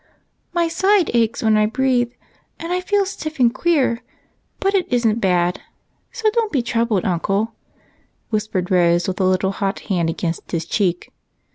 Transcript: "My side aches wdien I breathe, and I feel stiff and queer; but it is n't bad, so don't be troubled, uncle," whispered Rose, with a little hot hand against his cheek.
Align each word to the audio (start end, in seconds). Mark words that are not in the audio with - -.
"My 0.53 0.67
side 0.67 1.11
aches 1.13 1.43
wdien 1.43 1.57
I 1.59 1.67
breathe, 1.67 2.13
and 2.57 2.73
I 2.73 2.81
feel 2.81 3.05
stiff 3.05 3.39
and 3.39 3.53
queer; 3.53 4.01
but 4.59 4.73
it 4.73 4.91
is 4.91 5.05
n't 5.05 5.21
bad, 5.21 5.61
so 6.11 6.27
don't 6.31 6.51
be 6.51 6.63
troubled, 6.63 7.05
uncle," 7.05 7.53
whispered 8.31 8.71
Rose, 8.71 9.07
with 9.07 9.19
a 9.19 9.23
little 9.25 9.51
hot 9.51 9.81
hand 9.81 10.09
against 10.09 10.49
his 10.53 10.65
cheek. 10.65 11.13